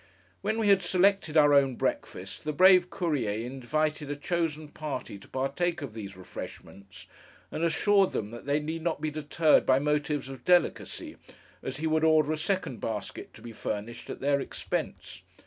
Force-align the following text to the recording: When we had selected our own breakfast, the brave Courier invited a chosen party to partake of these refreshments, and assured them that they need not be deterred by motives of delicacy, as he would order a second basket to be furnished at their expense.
When 0.41 0.57
we 0.57 0.69
had 0.69 0.81
selected 0.81 1.37
our 1.37 1.53
own 1.53 1.75
breakfast, 1.75 2.43
the 2.43 2.53
brave 2.53 2.89
Courier 2.89 3.45
invited 3.45 4.09
a 4.09 4.15
chosen 4.15 4.69
party 4.69 5.19
to 5.19 5.27
partake 5.27 5.83
of 5.83 5.93
these 5.93 6.17
refreshments, 6.17 7.05
and 7.51 7.63
assured 7.63 8.11
them 8.11 8.31
that 8.31 8.47
they 8.47 8.59
need 8.59 8.81
not 8.81 8.99
be 8.99 9.11
deterred 9.11 9.63
by 9.63 9.77
motives 9.77 10.27
of 10.27 10.43
delicacy, 10.43 11.17
as 11.61 11.77
he 11.77 11.85
would 11.85 12.03
order 12.03 12.31
a 12.33 12.37
second 12.37 12.79
basket 12.81 13.31
to 13.35 13.43
be 13.43 13.53
furnished 13.53 14.09
at 14.09 14.21
their 14.21 14.39
expense. 14.41 15.21